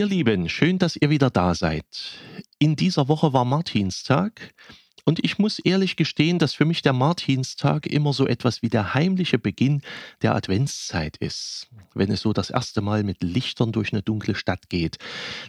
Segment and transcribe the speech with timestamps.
[0.00, 1.84] Ihr Lieben, schön, dass ihr wieder da seid.
[2.58, 4.54] In dieser Woche war Martinstag
[5.04, 8.94] und ich muss ehrlich gestehen, dass für mich der Martinstag immer so etwas wie der
[8.94, 9.82] heimliche Beginn
[10.22, 14.70] der Adventszeit ist, wenn es so das erste Mal mit Lichtern durch eine dunkle Stadt
[14.70, 14.96] geht.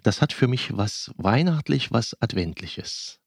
[0.04, 3.22] Das hat für mich was weihnachtlich, was adventliches.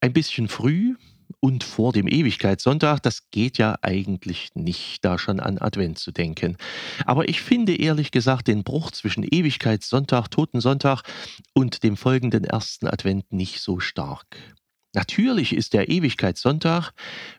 [0.00, 0.96] Ein bisschen früh,
[1.40, 6.56] und vor dem Ewigkeitssonntag, das geht ja eigentlich nicht, da schon an Advent zu denken.
[7.04, 11.02] Aber ich finde ehrlich gesagt den Bruch zwischen Ewigkeitssonntag, Totensonntag
[11.52, 14.26] und dem folgenden ersten Advent nicht so stark.
[14.94, 16.92] Natürlich ist der Ewigkeitssonntag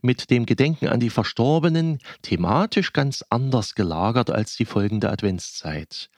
[0.04, 6.12] mit dem Gedenken an die Verstorbenen thematisch ganz anders gelagert als die folgende Adventszeit.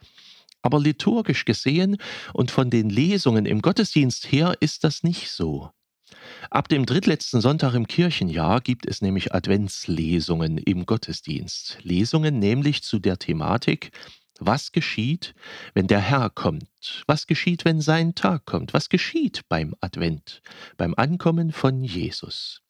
[0.61, 1.95] Aber liturgisch gesehen
[2.33, 5.71] und von den Lesungen im Gottesdienst her ist das nicht so.
[6.49, 11.77] Ab dem drittletzten Sonntag im Kirchenjahr gibt es nämlich Adventslesungen im Gottesdienst.
[11.81, 13.91] Lesungen nämlich zu der Thematik,
[14.39, 15.35] was geschieht,
[15.73, 17.03] wenn der Herr kommt?
[17.07, 18.73] Was geschieht, wenn sein Tag kommt?
[18.73, 20.41] Was geschieht beim Advent,
[20.77, 22.61] beim Ankommen von Jesus?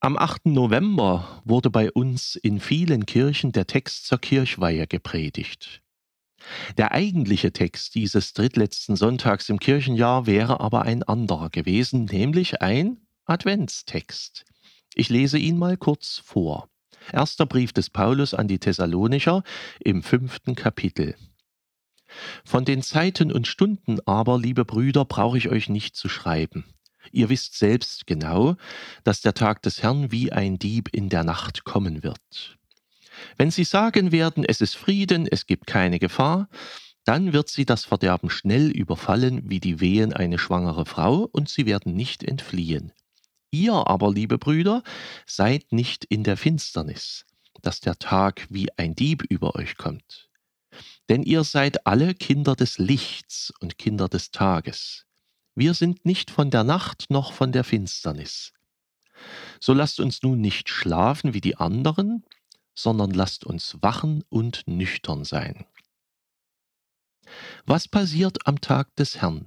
[0.00, 0.46] Am 8.
[0.46, 5.81] November wurde bei uns in vielen Kirchen der Text zur Kirchweihe gepredigt.
[6.76, 12.98] Der eigentliche Text dieses drittletzten Sonntags im Kirchenjahr wäre aber ein anderer gewesen, nämlich ein
[13.24, 14.44] Adventstext.
[14.94, 16.68] Ich lese ihn mal kurz vor.
[17.12, 19.42] Erster Brief des Paulus an die Thessalonicher
[19.80, 21.16] im fünften Kapitel.
[22.44, 26.64] Von den Zeiten und Stunden aber, liebe Brüder, brauche ich euch nicht zu schreiben.
[27.10, 28.56] Ihr wisst selbst genau,
[29.04, 32.58] dass der Tag des Herrn wie ein Dieb in der Nacht kommen wird.
[33.36, 36.48] Wenn sie sagen werden, es ist Frieden, es gibt keine Gefahr,
[37.04, 41.66] dann wird sie das Verderben schnell überfallen wie die Wehen eine schwangere Frau, und sie
[41.66, 42.92] werden nicht entfliehen.
[43.50, 44.82] Ihr aber, liebe Brüder,
[45.26, 47.26] seid nicht in der Finsternis,
[47.60, 50.30] dass der Tag wie ein Dieb über euch kommt.
[51.08, 55.04] Denn ihr seid alle Kinder des Lichts und Kinder des Tages.
[55.54, 58.54] Wir sind nicht von der Nacht noch von der Finsternis.
[59.60, 62.24] So lasst uns nun nicht schlafen wie die anderen,
[62.74, 65.66] sondern lasst uns wachen und nüchtern sein.
[67.66, 69.46] Was passiert am Tag des Herrn?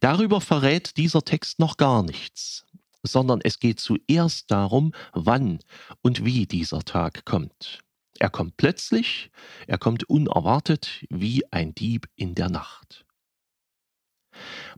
[0.00, 2.66] Darüber verrät dieser Text noch gar nichts,
[3.02, 5.58] sondern es geht zuerst darum, wann
[6.02, 7.80] und wie dieser Tag kommt.
[8.18, 9.30] Er kommt plötzlich,
[9.66, 13.04] er kommt unerwartet wie ein Dieb in der Nacht.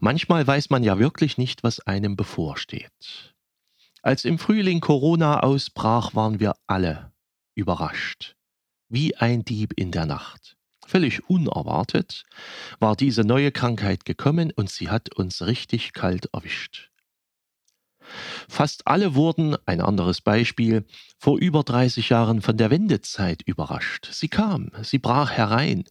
[0.01, 3.35] Manchmal weiß man ja wirklich nicht, was einem bevorsteht.
[4.03, 7.13] Als im Frühling Corona ausbrach, waren wir alle
[7.57, 8.37] überrascht.
[8.89, 10.57] Wie ein Dieb in der Nacht.
[10.87, 12.25] Völlig unerwartet
[12.79, 16.91] war diese neue Krankheit gekommen und sie hat uns richtig kalt erwischt.
[18.49, 20.85] Fast alle wurden, ein anderes Beispiel,
[21.19, 24.09] vor über 30 Jahren von der Wendezeit überrascht.
[24.13, 25.85] Sie kam, sie brach herein.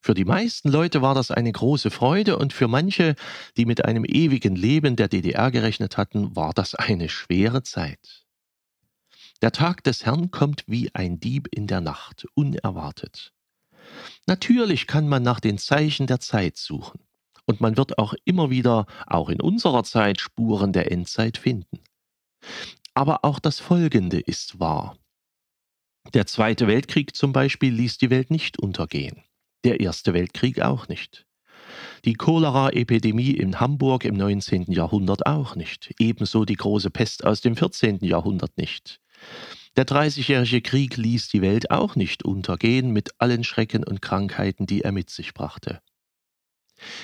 [0.00, 3.14] Für die meisten Leute war das eine große Freude und für manche,
[3.56, 8.23] die mit einem ewigen Leben der DDR gerechnet hatten, war das eine schwere Zeit.
[9.42, 13.32] Der Tag des Herrn kommt wie ein Dieb in der Nacht, unerwartet.
[14.26, 17.00] Natürlich kann man nach den Zeichen der Zeit suchen.
[17.46, 21.80] Und man wird auch immer wieder, auch in unserer Zeit, Spuren der Endzeit finden.
[22.94, 24.96] Aber auch das Folgende ist wahr.
[26.12, 29.22] Der Zweite Weltkrieg zum Beispiel ließ die Welt nicht untergehen.
[29.64, 31.26] Der Erste Weltkrieg auch nicht.
[32.04, 34.70] Die Cholera-Epidemie in Hamburg im 19.
[34.70, 35.94] Jahrhundert auch nicht.
[35.98, 37.98] Ebenso die große Pest aus dem 14.
[38.04, 39.00] Jahrhundert nicht.
[39.76, 44.82] Der Dreißigjährige Krieg ließ die Welt auch nicht untergehen mit allen Schrecken und Krankheiten, die
[44.82, 45.80] er mit sich brachte.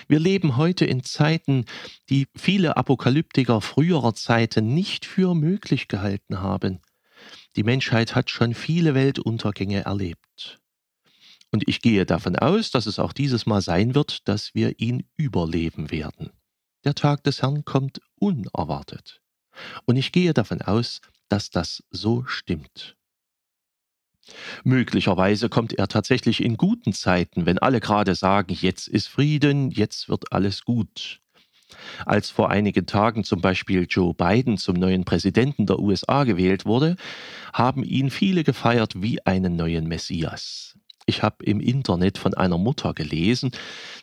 [0.09, 1.65] Wir leben heute in Zeiten,
[2.09, 6.81] die viele Apokalyptiker früherer Zeiten nicht für möglich gehalten haben.
[7.57, 10.61] Die Menschheit hat schon viele Weltuntergänge erlebt.
[11.53, 15.09] Und ich gehe davon aus, dass es auch dieses Mal sein wird, dass wir ihn
[15.17, 16.31] überleben werden.
[16.85, 19.21] Der Tag des Herrn kommt unerwartet.
[19.85, 21.01] Und ich gehe davon aus,
[21.31, 22.97] dass das so stimmt.
[24.65, 30.09] Möglicherweise kommt er tatsächlich in guten Zeiten, wenn alle gerade sagen, jetzt ist Frieden, jetzt
[30.09, 31.21] wird alles gut.
[32.05, 36.97] Als vor einigen Tagen zum Beispiel Joe Biden zum neuen Präsidenten der USA gewählt wurde,
[37.53, 40.77] haben ihn viele gefeiert wie einen neuen Messias.
[41.11, 43.51] Ich habe im Internet von einer Mutter gelesen,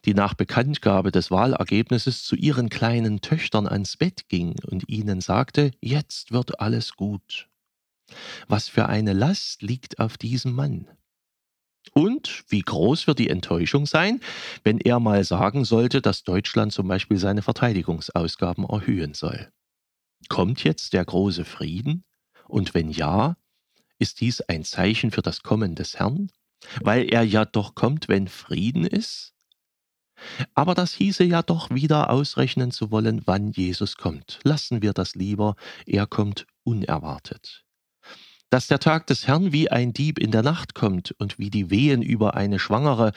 [0.04, 5.71] die nach Bekanntgabe des Wahlergebnisses zu ihren kleinen Töchtern ans Bett ging und ihnen sagte,
[5.80, 7.48] jetzt wird alles gut.
[8.50, 10.89] Was für eine Last liegt auf diesem Mann?
[11.94, 14.19] Und wie groß wird die Enttäuschung sein,
[14.65, 19.50] wenn er mal sagen sollte, dass Deutschland zum Beispiel seine Verteidigungsausgaben erhöhen soll?
[20.27, 22.04] Kommt jetzt der große Frieden?
[22.50, 23.38] Und wenn ja,
[23.98, 26.30] ist dies ein Zeichen für das Kommen des Herrn?
[26.81, 29.33] Weil er ja doch kommt, wenn Frieden ist?
[30.54, 34.39] Aber das hieße ja doch wieder ausrechnen zu wollen, wann Jesus kommt.
[34.44, 35.56] Lassen wir das lieber,
[35.86, 37.63] er kommt unerwartet.
[38.50, 41.69] Dass der Tag des Herrn wie ein Dieb in der Nacht kommt und wie die
[41.69, 43.12] Wehen über eine Schwangere,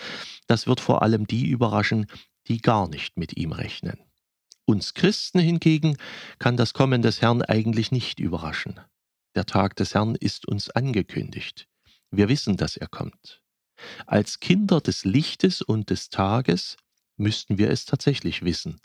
[0.47, 2.07] das wird vor allem die überraschen,
[2.49, 3.99] die gar nicht mit ihm rechnen.
[4.65, 5.97] Uns Christen hingegen
[6.39, 8.81] kann das Kommen des Herrn eigentlich nicht überraschen.
[9.37, 11.69] Der Tag des Herrn ist uns angekündigt.
[12.11, 13.41] Wir wissen, dass er kommt.
[14.07, 16.77] Als Kinder des Lichtes und des Tages
[17.17, 18.81] müssten wir es tatsächlich wissen,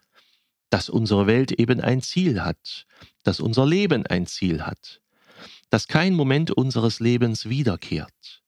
[0.69, 2.85] dass unsere Welt eben ein Ziel hat,
[3.23, 5.01] dass unser Leben ein Ziel hat,
[5.69, 8.43] dass kein Moment unseres Lebens wiederkehrt,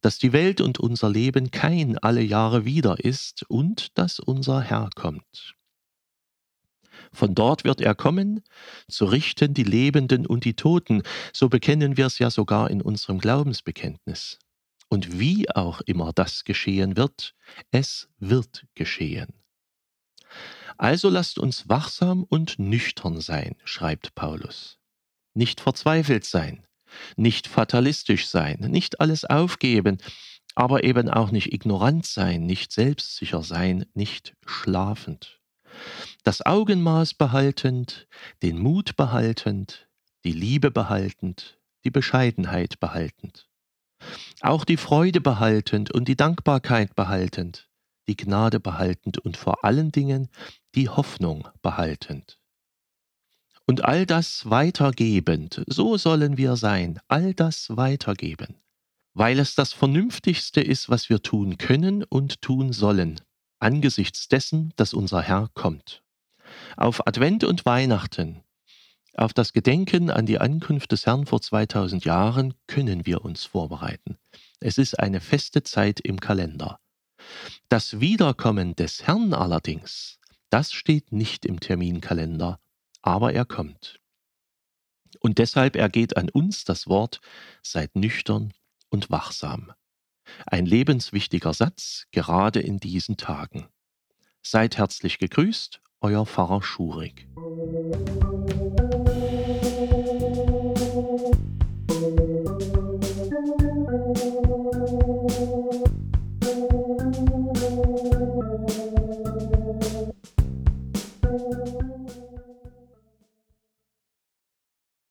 [0.00, 4.90] dass die Welt und unser Leben kein alle Jahre wieder ist und dass unser Herr
[4.94, 5.54] kommt.
[7.12, 8.42] Von dort wird er kommen,
[8.88, 11.02] zu richten die Lebenden und die Toten,
[11.32, 14.38] so bekennen wir es ja sogar in unserem Glaubensbekenntnis.
[14.88, 17.34] Und wie auch immer das geschehen wird,
[17.70, 19.28] es wird geschehen.
[20.78, 24.78] Also lasst uns wachsam und nüchtern sein, schreibt Paulus.
[25.34, 26.66] Nicht verzweifelt sein,
[27.16, 29.98] nicht fatalistisch sein, nicht alles aufgeben,
[30.54, 35.39] aber eben auch nicht ignorant sein, nicht selbstsicher sein, nicht schlafend
[36.22, 38.08] das Augenmaß behaltend,
[38.42, 39.88] den Mut behaltend,
[40.24, 43.48] die Liebe behaltend, die Bescheidenheit behaltend.
[44.40, 47.68] Auch die Freude behaltend und die Dankbarkeit behaltend,
[48.08, 50.28] die Gnade behaltend und vor allen Dingen
[50.74, 52.38] die Hoffnung behaltend.
[53.66, 58.56] Und all das weitergebend, so sollen wir sein, all das weitergeben,
[59.14, 63.20] weil es das Vernünftigste ist, was wir tun können und tun sollen,
[63.60, 66.02] angesichts dessen, dass unser Herr kommt.
[66.76, 68.42] Auf Advent und Weihnachten,
[69.14, 74.18] auf das Gedenken an die Ankunft des Herrn vor 2000 Jahren können wir uns vorbereiten.
[74.60, 76.78] Es ist eine feste Zeit im Kalender.
[77.68, 80.18] Das Wiederkommen des Herrn allerdings,
[80.48, 82.60] das steht nicht im Terminkalender,
[83.02, 84.00] aber er kommt.
[85.20, 87.20] Und deshalb ergeht an uns das Wort,
[87.62, 88.52] seid nüchtern
[88.90, 89.72] und wachsam.
[90.46, 93.68] Ein lebenswichtiger Satz, gerade in diesen Tagen.
[94.42, 97.26] Seid herzlich gegrüßt, euer Pfarrer Schurig.